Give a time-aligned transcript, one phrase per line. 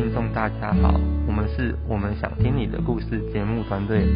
[0.00, 4.06] 听众大家好，我们是我们想听你的故事节目团队。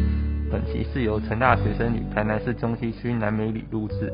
[0.51, 4.11] 本期是由成大学生与台南市中西区南美里录制，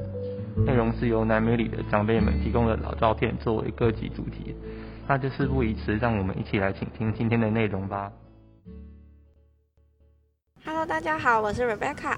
[0.66, 4.54] 内容是由南美里的长辈们提供的老照片作为各集主题。
[5.08, 8.12] 那就事不宜迟，让我们一起来倾听今天的内容吧。
[10.66, 12.18] Hello，大家好，我是 Rebecca。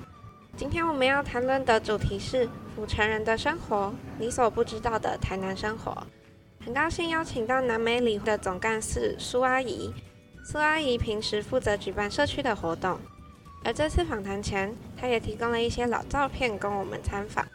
[0.56, 5.96] 今天我们要谈论的主题是府城人的生活，你所不知道的台南生活。
[6.66, 9.94] 很高兴邀请到南美里的总干事苏阿姨。
[10.46, 12.98] 苏阿姨平时负责举办社区的活动，
[13.66, 17.46] 而这次访谈前，她也提供了一些老照片供我们参访。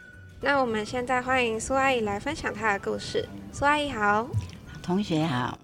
[0.41, 3.27] 那我们现在欢迎苏阿姨来分享她的故事。
[3.51, 4.27] 苏阿姨好，
[4.83, 5.57] 同学好。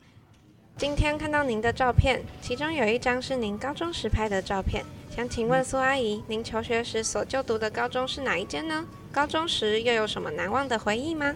[0.76, 4.84] 今天看到您的照片，其中有一张是您高中时拍的照片。
[5.16, 8.84] 想请问苏阿姨，您求学时所就读的高中是哪一间呢？
[9.12, 11.36] 高中时又有什么难忘的回忆吗？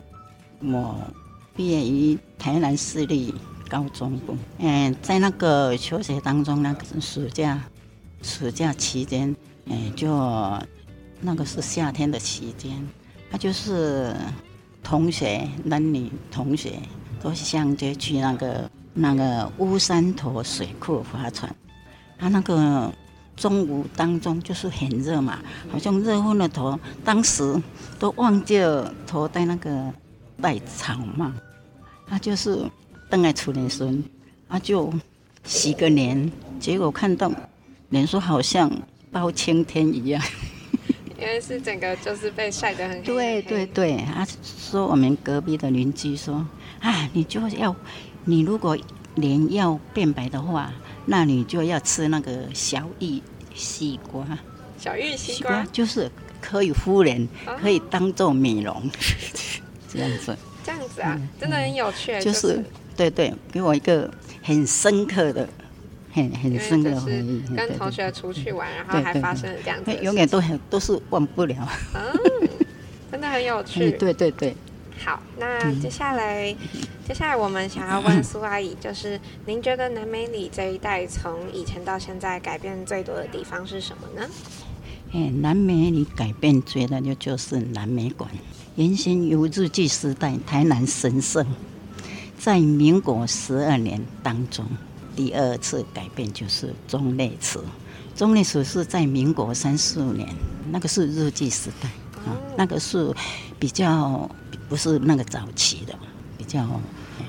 [0.63, 0.95] 我。
[1.59, 3.35] 毕业于台南市立
[3.67, 7.61] 高中部，嗯，在那个求学当中，那个暑假，
[8.21, 10.07] 暑假期间，嗯，就
[11.19, 12.71] 那个是夏天的期间，
[13.29, 14.15] 他就是
[14.81, 16.79] 同学，男女同学
[17.21, 21.53] 都相约去那个那个乌山头水库划船，
[22.17, 22.89] 他那个
[23.35, 27.61] 中午当中就是很热嘛，好像热昏了头，当时
[27.99, 29.93] 都忘记了头戴那个
[30.41, 31.29] 戴草帽。
[32.09, 32.69] 他就是
[33.09, 34.03] 邓爱初年孙，
[34.47, 34.91] 他就
[35.43, 37.31] 洗个脸，结果看到
[37.89, 38.71] 脸说好像
[39.11, 40.21] 包青天一样。
[41.19, 43.03] 因为是整个就是被晒得很黑。
[43.03, 46.45] 对对对，他说我们隔壁的邻居说
[46.79, 47.75] 啊，你就要
[48.23, 48.77] 你如果
[49.15, 50.73] 脸要变白的话，
[51.05, 53.21] 那你就要吃那个小玉
[53.53, 54.25] 西瓜。
[54.77, 57.27] 小玉西瓜就是可以敷脸，
[57.59, 58.89] 可以当做美容，
[59.91, 60.37] 这样子。
[60.63, 62.19] 这样子啊，真的很有趣。
[62.21, 62.63] 就是，
[62.95, 64.09] 对对，给我一个
[64.43, 65.47] 很深刻的、
[66.11, 67.41] 很很深刻的回忆。
[67.55, 71.67] 跟同学出去玩，然后还发生了这样子，永远都很都是忘不了。
[71.95, 72.49] 嗯，
[73.11, 73.91] 真的很有趣。
[73.91, 74.55] 对对对。
[75.03, 76.53] 好，那接下来，
[77.07, 84.29] 接下来我们想要问苏阿姨，就是您觉得南美里这一带从以前到现在改变最多的地方是什么呢？
[85.13, 88.29] 哎，南美里改变最大的就是南美馆。
[88.79, 91.45] 原先由日据时代台南神社，
[92.37, 94.65] 在民国十二年当中，
[95.17, 97.61] 第二次改变就是中内祠。
[98.15, 100.29] 中内祠是在民国三十五年，
[100.71, 101.89] 那个是日据时代
[102.25, 103.13] 啊，那个是
[103.59, 104.31] 比较
[104.69, 105.93] 不是那个早期的，
[106.37, 106.65] 比较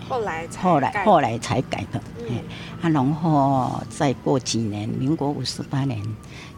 [0.09, 2.01] 后来后来后来才改的。
[2.29, 2.37] 嗯，
[2.81, 6.01] 啊，然后再过几年，民国五十八年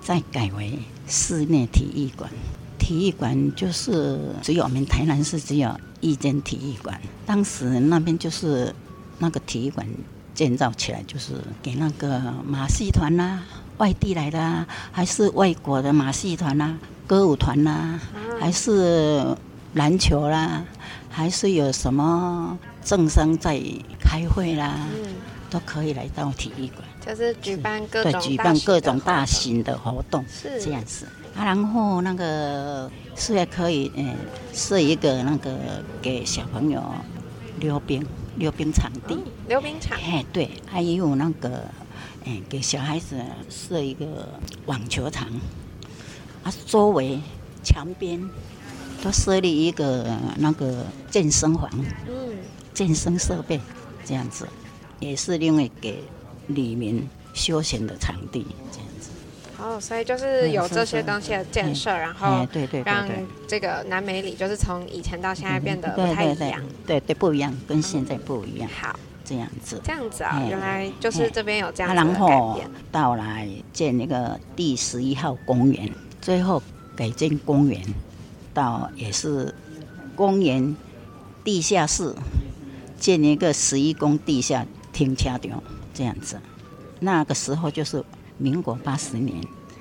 [0.02, 2.30] 再改为室内体育馆。
[2.82, 5.70] 体育馆就是只有我们台南市只有
[6.00, 8.74] 一间体育馆，当时那边就是
[9.20, 9.86] 那个体育馆
[10.34, 13.44] 建造起来，就是给那个马戏团啦、
[13.78, 16.76] 外地来的，啊还是外国的马戏团啦、
[17.06, 18.00] 歌舞团啦，
[18.40, 19.24] 还是
[19.74, 20.64] 篮球啦，
[21.08, 23.62] 还是有什么政商在
[24.00, 24.76] 开会啦，
[25.52, 31.06] 都可以来到体育馆，就是举办各种对举办各种大型的活动，是这样子。
[31.36, 34.16] 啊，然后那个是也可以，嗯，
[34.54, 36.82] 设一个那个给小朋友
[37.60, 38.02] 溜冰、
[38.36, 39.18] 溜冰场地。
[39.46, 39.98] 溜冰场。
[40.00, 41.64] 哎，对，还有那个，
[42.24, 43.16] 嗯，给小孩子
[43.50, 44.28] 设一个
[44.64, 45.28] 网球场。
[46.42, 47.20] 啊，周围
[47.62, 48.18] 墙边
[49.02, 51.68] 都设立一个那个健身房。
[52.08, 52.38] 嗯。
[52.72, 53.60] 健身设备
[54.02, 54.48] 这样子，
[55.02, 55.98] 也是另外给
[56.46, 56.96] 里面
[57.34, 59.10] 休闲的场地这样子。
[59.58, 63.08] 哦，所以就是有这些东西的建设，然后对对让
[63.46, 68.68] 这个南美里就是从以前到现在变得不太一样，对对不一样，跟现在不一样。
[68.80, 72.70] 好，这样子，这样子啊，原来就是这边有这样子的改变。
[72.90, 75.90] 到来建那个第十一号公园，
[76.20, 76.62] 最后
[76.96, 77.80] 改建公园，
[78.52, 79.54] 到也是
[80.16, 80.76] 公园
[81.44, 82.12] 地下室
[82.98, 85.62] 建一个十一宫地下停车场，
[85.94, 86.38] 这样子。
[87.00, 88.04] 那个时候就是。
[88.38, 89.36] 民国八十年，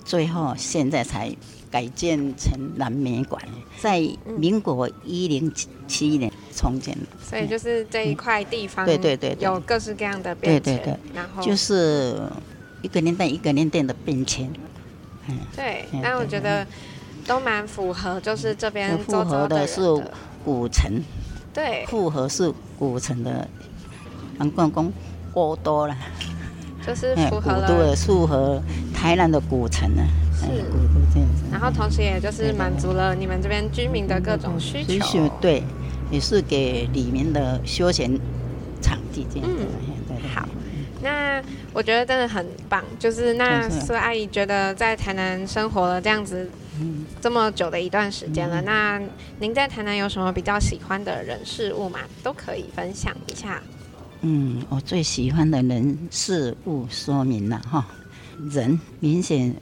[0.05, 1.35] 最后现在才
[1.71, 3.41] 改建成南美馆，
[3.79, 3.99] 在
[4.37, 5.51] 民国一零
[5.87, 7.07] 七年重建的。
[7.27, 10.61] 所以就是这一块地方，对对对，有各式各样的变迁。
[10.61, 12.21] 对对对，然后就是
[12.83, 14.51] 一个年代一个年代的变迁。
[15.27, 15.85] 嗯，对。
[16.03, 16.67] 但我觉得
[17.25, 19.81] 都蛮符合，就是这边符合的是
[20.45, 21.01] 古城，
[21.51, 23.49] 对，符合是古城的，
[24.41, 24.91] 南关公
[25.31, 25.95] 过多了。
[26.83, 28.59] 就是符合了，符合
[28.91, 30.01] 台南的古城呢，
[30.33, 31.43] 是古都这样子。
[31.51, 35.61] 然后同时也就是满足了你们这边居民的各种需求，对，
[36.09, 38.19] 也是给里面的休闲
[38.81, 39.63] 场地这样子。
[40.09, 40.49] 嗯，好。
[41.03, 41.39] 那
[41.71, 46.49] 我觉得真的很棒，就是那苏阿姨觉得在台南生活了这样子
[47.21, 48.99] 这么久的一段时间了，那
[49.39, 51.99] 您在台南有什么比较喜欢的人事物吗？
[52.23, 53.61] 都可以分享一下。
[54.23, 57.87] 嗯，我最喜欢的人事物说明了哈，
[58.51, 59.55] 人明显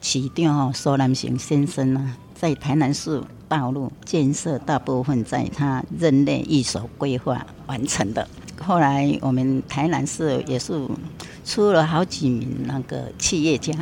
[0.00, 8.28] 起调哈，苏南行先生呢，在台南市道路建设大部分在他任内一手规划完成的。
[8.60, 10.84] 后来我们台南市也是
[11.44, 13.72] 出了好几名那个企业家，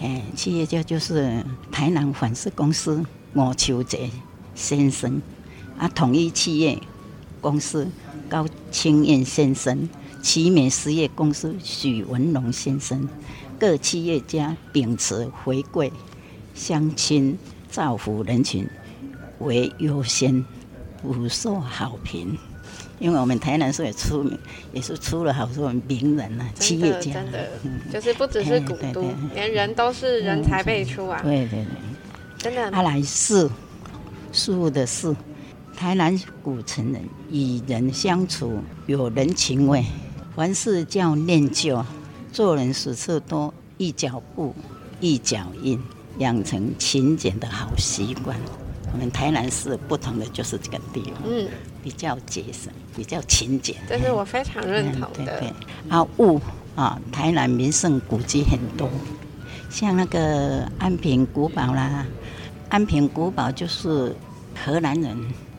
[0.00, 3.04] 哎，企业家就是台南反式公司
[3.34, 4.08] 吴秋杰
[4.54, 5.20] 先生，
[5.76, 6.78] 啊，统一企业
[7.40, 7.88] 公司
[8.28, 9.88] 高清燕先生、
[10.22, 13.08] 奇美实业公司许文龙先生，
[13.58, 15.90] 各企业家秉持回馈
[16.54, 17.38] 乡亲、
[17.68, 18.68] 造福人群
[19.38, 20.44] 为优先，
[21.02, 22.36] 不受好评。
[22.98, 24.38] 因为我们台南市也出名，
[24.72, 27.12] 也是出了好多名人啊，企业家。
[27.12, 31.66] 真的嗯，就是不只是古都哎对对，连人都是人才辈出啊，对对对。
[32.38, 33.50] 真的阿来事，
[34.32, 35.14] 事物的事。
[35.76, 39.84] 台南古城人与人相处有人情味，
[40.34, 41.84] 凡事叫念旧，
[42.32, 44.54] 做人处事多一脚步
[45.00, 45.78] 一脚印，
[46.18, 48.36] 养成勤俭的好习惯。
[48.90, 51.46] 我们台南市不同的就是这个地方，嗯，
[51.82, 53.76] 比较节省，比较勤俭。
[53.86, 55.52] 这是我非常认同的嗯对对。
[55.90, 56.40] 啊，物
[56.74, 58.88] 啊，台南名胜古迹很多，
[59.68, 62.06] 像那个安平古堡啦，
[62.70, 64.16] 安平古堡就是
[64.64, 65.14] 荷兰人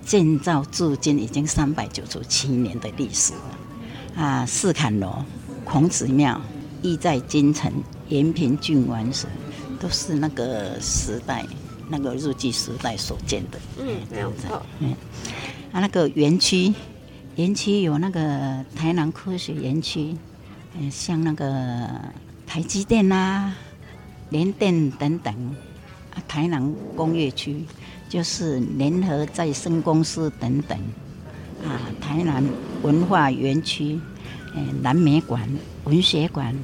[0.08, 4.24] 建造至今已经三百九十七年的历史了。
[4.24, 5.24] 啊，四坎楼、
[5.64, 6.42] 孔子庙、
[6.82, 7.72] 意在京城、
[8.08, 9.28] 延平郡王时，
[9.80, 11.46] 都是那个时代。
[11.90, 14.58] 那个日据时代所建的，嗯，没有错。
[15.72, 16.74] 啊，那个园区，
[17.38, 20.14] 园区有那个台南科学园区，
[20.78, 21.90] 嗯，像那个
[22.46, 23.54] 台积电啦、
[24.32, 25.34] 联电等等，
[26.14, 27.64] 啊，台南工业区
[28.10, 30.78] 就是联合再生公司等等，
[31.66, 32.44] 啊，台南
[32.82, 34.00] 文化园区，
[34.56, 35.48] 嗯，南美馆、
[35.84, 36.58] 文学馆、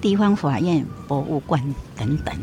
[0.00, 2.34] 地方法院、博物馆等等。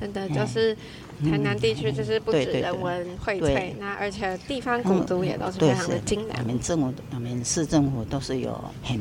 [0.00, 0.74] 真的就是
[1.22, 6.42] 台南地区，就是不止人文荟萃，那而且地方古都也都是非常的精我。
[6.42, 8.98] 们政府、我们市政府都是有很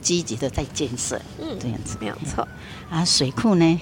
[0.00, 1.98] 积极的在建设，嗯这样子。
[2.00, 2.48] 没有错。
[2.88, 3.80] 啊，水库呢？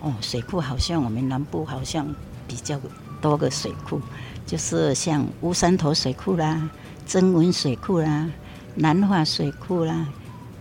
[0.00, 2.14] 哦，水库好像我们南部好像
[2.46, 2.78] 比较
[3.24, 3.98] 多个水库，
[4.44, 6.68] 就是像乌山头水库啦、
[7.06, 8.28] 曾文水库啦、
[8.74, 10.06] 南化水库啦、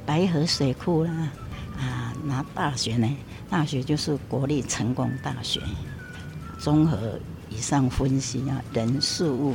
[0.06, 1.12] 白河水库啦。
[1.78, 3.18] 啊，那大学呢？
[3.50, 5.60] 大学就是国立成功大学。
[6.58, 7.20] 综合
[7.50, 9.54] 以上分析啊，人事物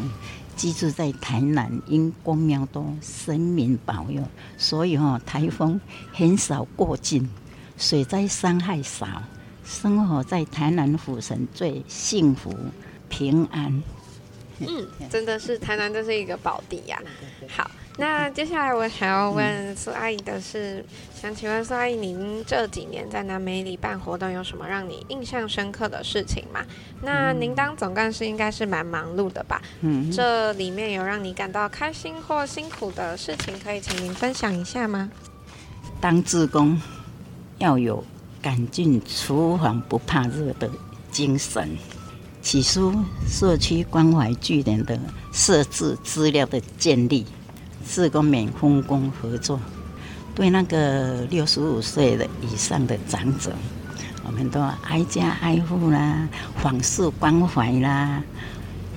[0.55, 4.23] 居住在台南，因公庙多，神明保佑，
[4.59, 5.81] 所以哈、哦、台风
[6.13, 7.27] 很少过境，
[7.79, 9.07] 水灾伤害少，
[9.65, 12.55] 生活在台南府城最幸福
[13.09, 13.83] 平安。
[14.61, 17.01] 嗯，真的是台南，这是一个宝地呀、
[17.47, 20.85] 好，那接下来我想要问苏阿姨的是，
[21.15, 26.65] 想请问苏阿姨，您这几年在南美里办活动，有什么让你印象深刻的事情吗？
[27.03, 29.63] 那您当总干事应该是蛮忙碌的吧？
[29.83, 35.09] 嗯，这里面有让你感到开心或辛苦的事情，可以请您分享一下吗？
[36.01, 36.77] 当志工
[37.59, 38.05] 要有
[38.43, 40.69] 赶进厨房不怕热的
[41.13, 41.79] 精神。
[42.41, 42.95] 起初，
[43.27, 44.99] 社区关怀据点的
[45.33, 47.27] 设置资料的建立，
[47.87, 49.61] 是工免分工合作，
[50.35, 53.53] 对那个六十五岁的以上的长者，
[54.25, 58.23] 我们都挨家挨户啦，访视关怀啦。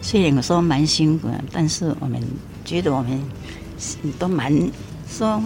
[0.02, 2.22] 虽然我说蛮辛苦的，但是我们
[2.64, 3.22] 觉得我们
[4.18, 4.52] 都蛮
[5.08, 5.44] 说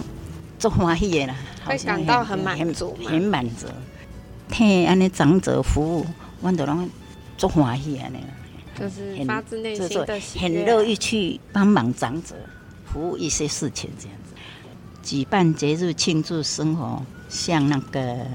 [0.58, 3.66] 做欢喜的啦，好会像感到很满足吗很满足。
[4.48, 6.06] 替安尼长者服务，
[6.40, 6.88] 阮都拢
[7.36, 8.28] 做欢喜安尼啦。
[8.78, 12.34] 就是很发自内心的很乐意去帮忙长者，
[12.84, 14.34] 服务一些事情这样子。
[15.02, 18.26] 举办节日庆祝生活，像那个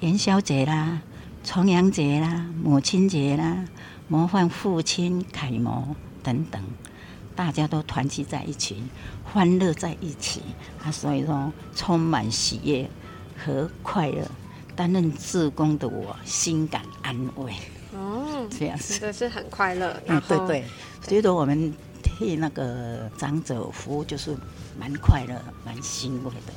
[0.00, 1.02] 元宵节啦、
[1.44, 3.64] 重阳节啦、母亲节啦、
[4.08, 6.62] 模范父亲楷模等等，
[7.36, 8.82] 大家都团聚在一起，
[9.24, 10.40] 欢乐在一起
[10.82, 12.88] 啊，所以说充满喜悦
[13.36, 14.26] 和快乐。
[14.74, 17.52] 担任志工的我，心感安慰，
[17.94, 19.02] 哦，这样子真。
[19.02, 19.88] 的是很快乐。
[20.06, 20.64] 然嗯，对后对，
[21.02, 21.72] 觉得我们
[22.02, 24.36] 替那个长者服务就是
[24.78, 25.34] 蛮快乐、
[25.64, 26.52] 蛮欣慰的。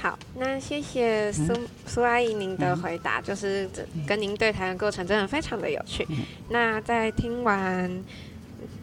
[0.00, 6.06] 好，那谢谢苏、嗯苏阿姨您的回答，就是这跟您对谈的过程真的非常的有趣。
[6.10, 6.18] 嗯
[6.50, 8.04] 那在听完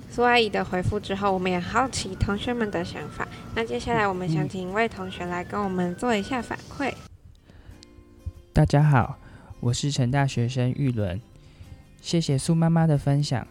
[0.09, 3.27] 苏阿姨的回复之后，我们也好奇同学们的想法。
[3.53, 6.91] 那接下来我们想请一位同学来跟我们做一下反馈。
[8.51, 9.17] 大家好，
[9.59, 11.21] 我是成大学生玉伦。
[12.01, 13.47] 谢谢苏妈妈的分享。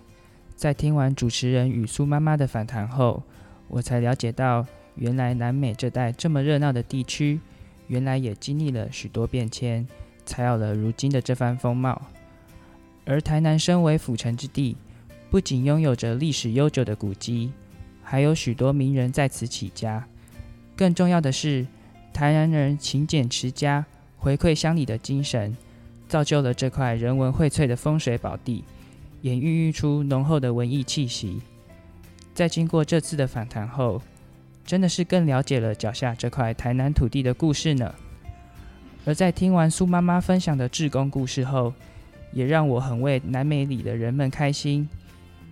[0.56, 3.22] 在听完主持人与苏妈妈的访谈后，
[3.68, 4.66] 我才了解到，
[4.96, 7.40] 原来南美这带这么热闹的地区，
[7.86, 9.86] 原来也经历了许多变迁，
[10.26, 12.02] 才有了如今的这番风貌。
[13.06, 14.76] 而台南身为府城之地，
[15.30, 17.52] 不仅拥有着历史悠久的古迹，
[18.02, 20.06] 还有许多名人在此起家。
[20.76, 21.66] 更重要的是，
[22.12, 23.86] 台南人勤俭持家、
[24.18, 25.56] 回馈乡里的精神，
[26.10, 28.64] 造就了这块人文荟萃的风水宝地，
[29.22, 31.40] 也孕育出浓厚的文艺气息。
[32.34, 34.02] 在经过这次的访谈后，
[34.66, 37.94] 真的是更了解了脚下这块台南土地的故事呢。
[39.04, 41.72] 而在听完苏妈妈分享的志工故事后，
[42.32, 44.88] 也让我很为南美里的人们开心。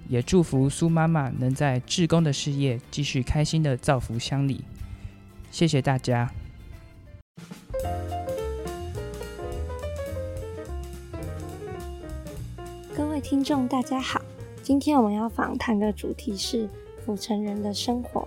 [0.09, 4.65] 也祝福苏妈妈能在志工的事业继续开心的造福乡里。
[5.53, 6.29] 谢谢大家。
[13.21, 14.21] 听众，大家好。
[14.63, 16.69] 今天我们要访谈的主题是
[17.05, 18.27] 府城人的生活。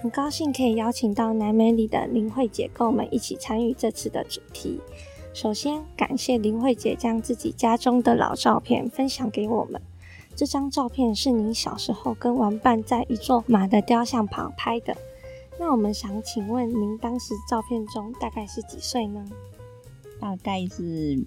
[0.00, 4.80] 很高兴可以邀请到南美里的林慧姐跟我们一起参与这次的主题。
[5.34, 9.80] 首先，感谢林慧姐将自己家中的老照片分享给我们。
[10.34, 14.96] 这张照片是您小时候跟玩伴在一座马的雕像旁拍的。
[15.58, 19.22] 那我们想请问您，当时照片中大概是几岁呢？
[20.18, 21.22] 大概是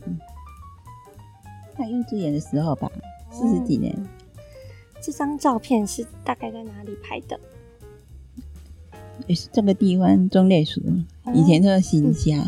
[1.77, 2.92] 在幼稚园的时候吧，
[3.32, 3.96] 四十几年。
[5.01, 7.39] 这张照片是大概在哪里拍的？
[9.27, 10.82] 也是这个地方中烈属，
[11.34, 12.44] 以前是新家。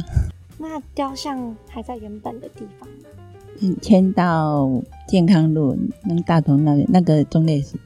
[0.57, 3.75] 那雕像还在原本的地方吗？
[3.81, 4.69] 迁到
[5.07, 7.77] 健康路那大同那那个中烈属。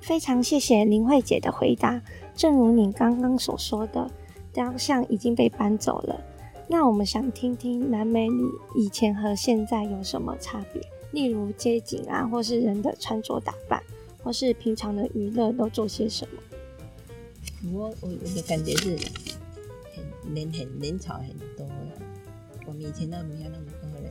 [0.00, 2.02] 非常谢谢林慧姐的回答。
[2.34, 4.10] 正如你刚刚所说的，
[4.52, 6.20] 雕像已经被搬走了。
[6.68, 10.82] 那我们想听听南美里以前和现在有什么差别？
[11.12, 13.82] 例如街景啊，或是人的穿着打扮，
[14.22, 17.72] 或是平常的娱乐都做些什么？
[17.72, 18.96] 我我我的感觉是
[19.94, 21.92] 很人很人潮很多了。
[22.66, 24.10] 我们以前那没有那么多人，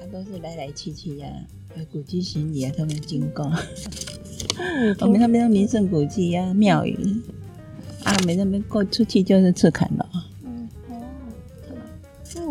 [0.00, 1.28] 他都是来来去去呀，
[1.76, 3.44] 有古迹巡礼啊，他们经过。
[5.00, 6.96] 我们那边的名胜古迹呀，庙宇
[8.04, 10.09] 啊，没那边过出去就是赤坎了。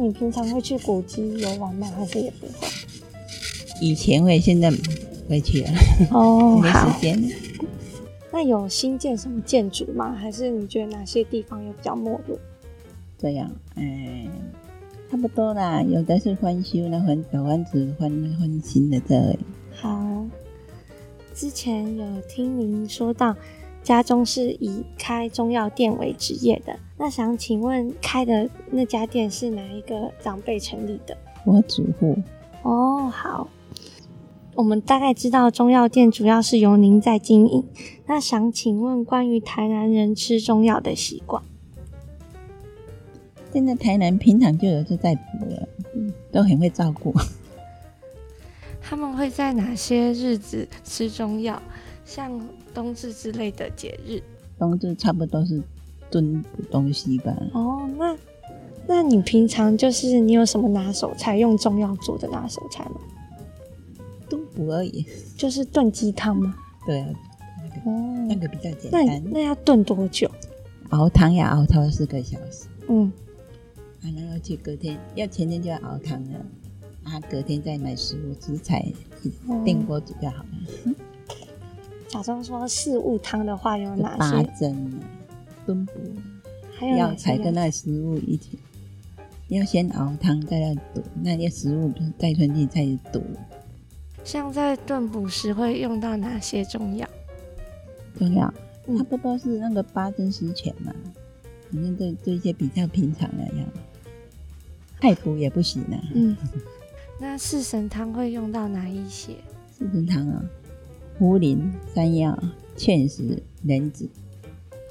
[0.09, 1.87] 你平常会去古迹游玩吗？
[1.95, 2.53] 还是也不会？
[3.79, 4.77] 以前会，现在不
[5.29, 5.69] 会去了。
[6.09, 7.31] 哦， 没时间。
[8.31, 10.15] 那有新建什么建筑吗？
[10.19, 12.39] 还是你觉得哪些地方又比较没落？
[13.19, 14.27] 这样，嗯，
[15.11, 15.83] 差不多啦。
[15.83, 19.37] 有的是翻修，那翻老房子翻翻新的这。
[19.75, 20.25] 好。
[21.35, 23.35] 之前有听您说到，
[23.89, 26.77] 家中是以开中药店为职业的。
[26.95, 31.17] 那想请问，开的那家店是哪一个长辈成立的？
[31.43, 32.15] 我祖父。
[32.61, 33.49] 哦，好。
[34.53, 37.65] 我们大概知道中药店主要是由您在经营。
[38.05, 41.41] 那想请问，关于台南人吃中药的习惯？
[43.51, 45.67] 现在台南平常就有是在补了，
[46.31, 47.11] 都很会照顾。
[48.79, 51.59] 他们会在哪些日子吃中药？
[52.09, 52.41] 像
[52.73, 54.19] 冬至之类的节日。
[54.57, 55.61] 冬至差不多是
[56.09, 57.31] 炖东西吧。
[57.53, 58.17] 哦，那
[58.87, 62.95] 那你平常就是你有什么拿手菜用中药做的拿手菜吗？
[64.27, 65.05] 炖补而已。
[65.37, 66.55] 就是炖鸡汤吗？
[66.83, 67.09] 对啊。
[67.85, 67.91] 哦，
[68.27, 69.05] 那个比较简单。
[69.05, 70.29] 那那要炖多久？
[70.89, 72.65] 熬汤要熬超四个小时。
[72.87, 73.11] 嗯。
[74.01, 76.39] 啊，然后去隔天，要前天就要熬汤了。
[77.03, 78.91] 啊，隔天再买食物食材
[79.63, 80.95] 电锅煮就好了。
[82.09, 84.17] 假装说四物汤的话有哪些？
[84.17, 84.99] 八珍、
[85.65, 85.93] 炖补，
[86.75, 88.57] 还有药材跟那食物一起。
[89.49, 93.23] 要先熬汤，再要煮，那些食物再吞进再煮。
[94.23, 97.07] 像在炖补时会用到哪些中药？
[98.17, 98.51] 中药
[98.97, 100.93] 差不多是那个八珍十全嘛，
[101.71, 103.63] 反正对对一些比较平常的药，
[104.99, 106.01] 太补也不行啊。
[106.13, 106.35] 嗯。
[107.21, 109.35] 那四神汤会用到哪一些？
[109.71, 110.43] 四神汤啊，
[111.19, 111.59] 茯苓、
[111.93, 112.37] 山药、
[112.77, 114.09] 芡实、莲子。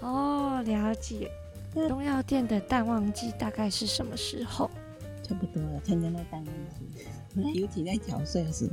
[0.03, 1.31] 哦，了解。
[1.75, 4.71] 那中药店的淡旺季大概是什么时候？
[5.23, 8.69] 差不多了，参加那淡旺季，尤其在缴税时，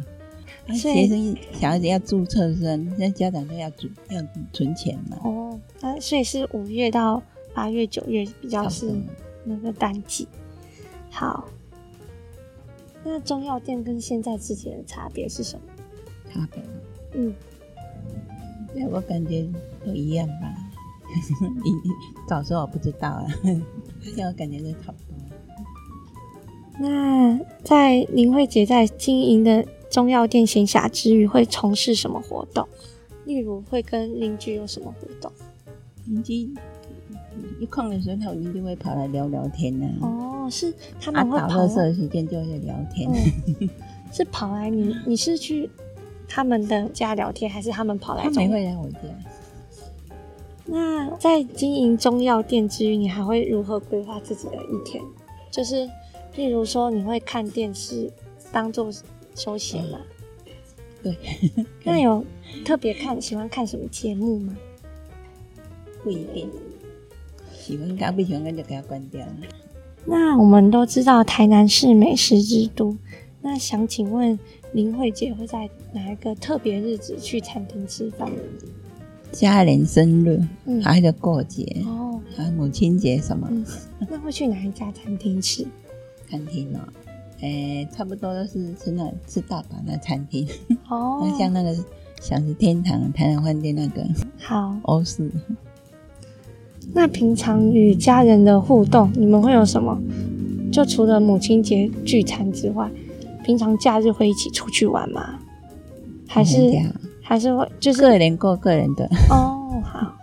[0.73, 4.21] 学生小孩子要注册生，那家长都要存要
[4.53, 5.17] 存钱嘛。
[5.23, 7.21] 哦，那所以是五月到
[7.53, 8.93] 八月、九月比较是
[9.43, 10.27] 那个淡季。
[11.09, 11.47] 好。
[13.07, 15.65] 那中药店跟现在之间的差别是什么？
[16.33, 16.59] 差别？
[17.15, 17.33] 嗯，
[18.91, 19.47] 我感觉
[19.85, 20.53] 都一样吧。
[21.63, 21.71] 你
[22.27, 23.25] 早说我不知道啊，
[24.01, 25.15] 现在我感觉都差不多。
[26.77, 32.67] 那在林慧姐在经营的中药店闲暇之余，会从事什么活动？
[33.25, 35.31] 例如会跟邻居有什么互动？
[36.05, 36.49] 邻居
[37.59, 43.09] 一空的时候，他一定会跑来聊聊天呢、哦，是他啊，们会跑打垃圾的时间就会聊天。
[43.61, 43.69] 嗯
[44.11, 45.69] 是跑来你你是去
[46.27, 48.99] 他们的家聊天，还是他们跑来他中们会来我家。
[50.65, 55.03] 那在经营中药店之余，你还会如何规划自己的一天？
[55.51, 55.89] 就是，
[56.35, 58.11] 例如说，你会看电视
[58.51, 58.89] 当做
[59.35, 59.99] 休闲吗？
[61.03, 61.15] 对，
[61.85, 62.25] 那有
[62.65, 64.57] 特别看喜欢看什么节目吗？
[66.03, 66.49] 不一定。
[67.53, 69.33] 喜欢看不喜欢看就给它关掉了。
[70.05, 72.97] 那我们都知道台南是美食之都，
[73.41, 74.37] 那想请问
[74.75, 78.29] 林慧姐会在哪一个特别日子去餐厅吃饭？
[79.31, 83.65] 家人生日，嗯，还有过节，哦，还有母亲节什么嗯，
[84.09, 85.65] 那会去哪一家餐厅吃？
[86.29, 86.79] 餐厅哦。
[87.39, 90.45] 诶、差不多都是吃那吃大阪的餐厅，
[90.89, 91.73] 哦， 像那个
[92.21, 94.05] 小食天堂、台南饭店那个
[94.37, 94.75] 好。
[94.83, 95.31] 欧式。
[96.93, 99.97] 那平常与家人的互动，你们会有什么？
[100.69, 102.89] 就除了母亲节聚餐之外，
[103.45, 105.39] 平常假日会一起出去玩吗？
[106.27, 106.59] 还是
[107.21, 110.13] 还是会就是个人过个人的，哦好。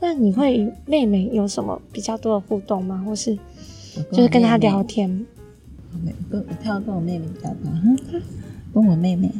[0.00, 3.02] 那你会与妹妹有什么比较多的互动吗？
[3.06, 3.38] 或是
[4.12, 5.08] 就是跟她聊天？
[5.92, 6.16] 我妹妹。
[6.28, 7.96] 跟他跟我妹妹比较多，哼
[8.74, 9.30] 跟我妹妹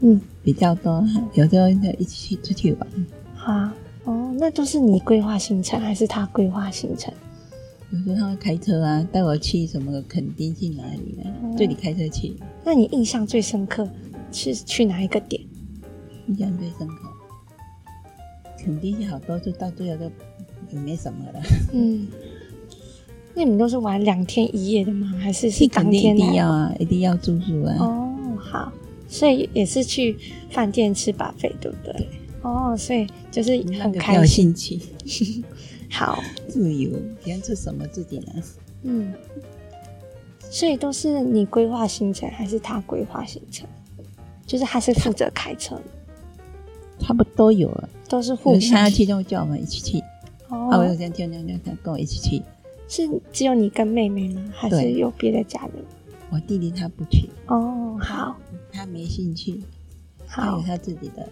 [0.00, 1.04] 嗯，比较多，
[1.34, 2.88] 有时候就一起出去玩。
[3.34, 3.68] 好
[4.04, 7.12] 哦，那都是你规划行程，还是她规划行程？
[7.90, 12.36] 有时候他会开车啊，带我去什么垦丁去哪里啊，哦这里开车去，
[12.68, 13.88] 那你印象最深刻
[14.30, 15.40] 是去哪一个点？
[16.26, 16.96] 印象最深刻。
[18.58, 20.12] 垦丁去好多就，到最后都
[20.70, 21.40] 也没什么了。
[21.72, 22.06] 嗯，
[23.32, 25.06] 那你们都是玩两天一夜的吗？
[25.18, 27.74] 还是是当天来要啊，一定要住宿啊。
[27.80, 28.70] 哦，好，
[29.08, 30.18] 所以也是去
[30.50, 32.06] 饭店吃把费，对不对？
[32.42, 34.54] 哦，所以就是很开心。
[34.54, 35.42] 兴趣，
[35.88, 36.90] 好，自由，
[37.24, 38.32] 喜欢吃什么自己拿。
[38.82, 39.14] 嗯，
[40.50, 43.68] 所以都是你规划行程，还是他规划行程？
[44.46, 45.78] 就是他是负责开车，
[46.98, 48.90] 差不多有啊，都是互相他要。
[48.90, 50.00] 去就叫我们一起去，
[50.48, 52.42] 啊，我有哦，些就那那跟我一起去。
[52.88, 54.42] 是只有你跟妹妹吗？
[54.56, 55.84] 还是有别的家人？
[56.30, 58.36] 我弟弟他不去，哦，好，
[58.72, 59.62] 他没兴趣，
[60.26, 61.28] 他有，他自己的。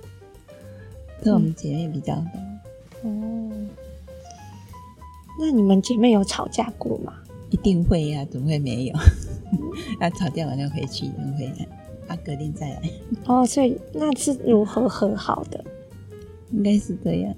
[1.22, 3.50] 跟我们姐妹比较多，哦。
[5.40, 7.14] 那你们姐妹有吵架过吗？
[7.50, 8.94] 一定会呀、怎么会没有？
[10.00, 11.66] 要吵架完就回去，就回来，
[12.08, 12.82] 啊，隔天再来，
[13.26, 15.64] 哦，所以那是如何和好的？
[16.52, 17.34] 应该是这样。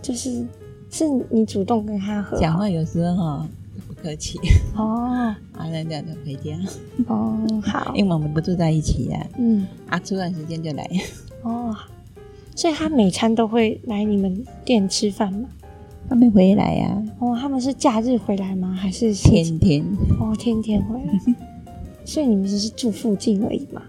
[0.00, 0.44] 就是
[0.90, 2.40] 是你主动跟他和好？
[2.40, 3.48] 讲话有时候哈
[3.86, 4.38] 不客气，
[4.76, 5.34] 哦。
[5.54, 6.58] 啊，那这样就回家，
[7.06, 7.92] 哦好。
[7.96, 9.66] 因为我们不住在一起呀、嗯。
[9.88, 10.88] 啊，吃饭时间就来，
[11.42, 11.74] 哦，
[12.54, 15.48] 所以他每餐都会来你们店吃饭吗？
[16.12, 18.76] 他没回来呀、哦，他们是假日回来吗？
[18.78, 19.82] 还是天天
[20.20, 21.34] 哦天天回来？
[22.04, 23.80] 所以你们只是住附近而已嘛？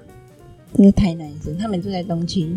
[0.73, 2.55] 这个台南市，他们住在东区，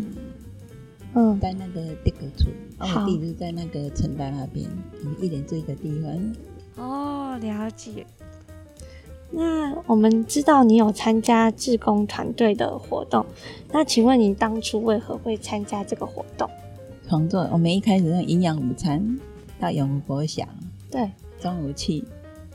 [1.15, 2.49] 嗯，在那个地格处，
[2.79, 4.69] 我弟就在那个城大那边，
[5.03, 6.87] 我们一人住一个地方。
[6.87, 8.07] 哦，了解。
[9.33, 13.27] 那我们知道你有参加志工团队的活动，
[13.73, 16.49] 那请问你当初为何会参加这个活动？
[17.09, 19.19] 创作，我们一开始用营养午餐
[19.61, 20.47] 到永福国小，
[20.91, 22.05] 对，中午去，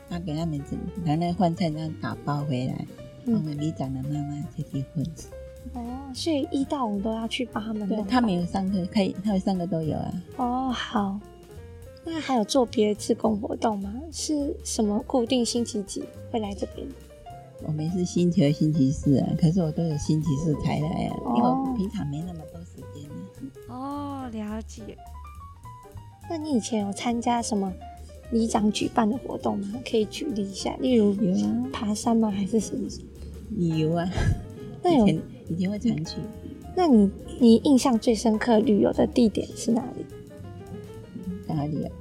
[0.10, 2.86] 他给他们整，拿那饭菜那样打包回来。
[3.26, 5.06] 嗯我们里长的妈妈就结婚，
[5.74, 7.88] 哦，所以一到五都要去帮他们。
[7.88, 10.24] 对他们有上课，可以他们上课都有啊。
[10.38, 11.20] 哦，好。
[12.04, 13.94] 那还有做别的自工活动吗？
[14.12, 16.88] 是什么固定星期几会来这边？
[17.64, 23.08] 我们是星期二、星期四啊，可是我都有星期四才来啊，哦因为我平常没那么多时间
[23.68, 23.70] 啊。
[23.70, 24.98] 哦，了解。
[26.32, 27.74] 那你以前有参加什么
[28.32, 29.82] 里长举办的活动吗？
[29.86, 32.32] 可以举例一下，例如有啊，爬山吗？
[32.32, 32.88] 还是什么？
[33.50, 34.10] 旅游啊，
[34.82, 36.16] 那有以前以前会常去，
[36.74, 40.06] 那你你印象最深刻旅游的地点是哪里？
[41.48, 41.92] 哪里啊？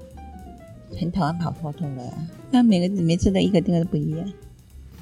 [0.96, 4.32] 很讨厌跑活动的、啊，那每个每次的一个地方都不一样，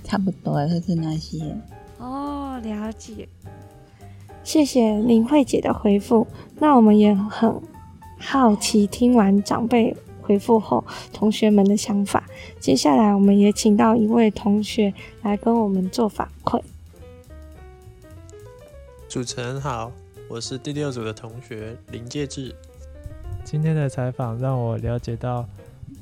[0.05, 1.55] 差不多啊都是那些。
[1.99, 3.29] 哦，了解。
[4.43, 6.27] 谢谢林慧姐的回复。
[6.59, 7.61] 那我们也很
[8.19, 12.25] 好奇，听完长辈回复后，同学们的想法。
[12.61, 16.61] 接下来，我们也请到一位同学来跟我们做反馈。
[19.09, 19.91] 主持人好，
[20.29, 22.55] 我是第六组的同学林介志。
[23.45, 25.49] 今天的采访让我了解到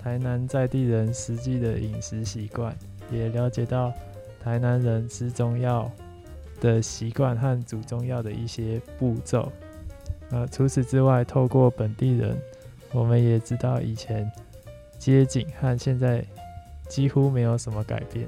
[0.03, 2.77] 台南在地人实际的饮食习惯，
[3.13, 3.93] 也了解到
[4.43, 5.89] 台南人吃中药
[6.61, 9.53] 的习惯和煮中药的一些步骤。
[10.31, 12.37] 呃，除此之外，透过本地人，
[12.93, 14.31] 我们也知道以前
[14.99, 16.25] 街景和现在
[16.89, 18.27] 几乎没有什么改变。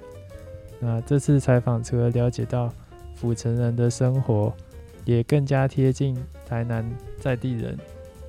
[0.78, 2.72] 那这次采访除了了解到
[3.16, 4.52] 府城人的生活，
[5.04, 7.76] 也更加贴近台南在地人。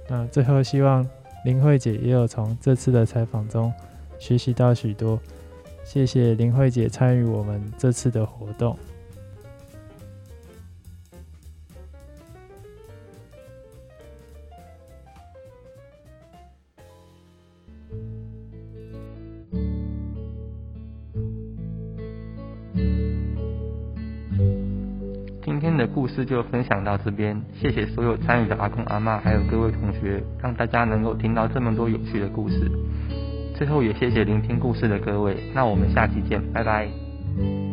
[0.08, 1.08] 那最后希望
[1.46, 3.72] 林慧姐也有从这次的采访中
[4.18, 5.20] 学习到许多。
[5.86, 8.78] 谢谢林慧姐参与我们这次的活动。
[25.80, 32.70] 的故事就分享到这边，谢谢所有参与的阿公阿妈，还有各位同学，让大家能够听到这么多有趣的故事。
[33.56, 37.69] 最后也谢谢聆听故事的各位，那我们下期见，拜拜。